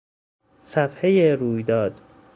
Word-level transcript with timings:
صفحهٔ 0.63 1.35
رویداد 1.35 2.01